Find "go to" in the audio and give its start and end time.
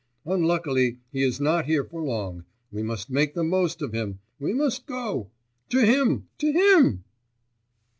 4.87-5.85